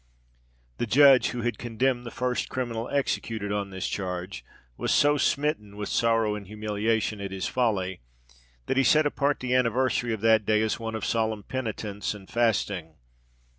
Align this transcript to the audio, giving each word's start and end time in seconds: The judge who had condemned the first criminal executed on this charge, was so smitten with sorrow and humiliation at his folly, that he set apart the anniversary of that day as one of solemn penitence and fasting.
The 0.79 0.87
judge 0.87 1.27
who 1.29 1.41
had 1.43 1.59
condemned 1.59 2.07
the 2.07 2.09
first 2.09 2.49
criminal 2.49 2.89
executed 2.89 3.51
on 3.51 3.69
this 3.69 3.87
charge, 3.87 4.43
was 4.75 4.91
so 4.91 5.15
smitten 5.15 5.77
with 5.77 5.89
sorrow 5.89 6.33
and 6.33 6.47
humiliation 6.47 7.21
at 7.21 7.29
his 7.29 7.45
folly, 7.45 8.01
that 8.65 8.77
he 8.77 8.83
set 8.83 9.05
apart 9.05 9.41
the 9.41 9.53
anniversary 9.53 10.11
of 10.11 10.21
that 10.21 10.43
day 10.43 10.63
as 10.63 10.79
one 10.79 10.95
of 10.95 11.05
solemn 11.05 11.43
penitence 11.43 12.15
and 12.15 12.31
fasting. 12.31 12.95